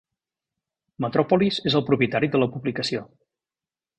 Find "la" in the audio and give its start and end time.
2.45-2.49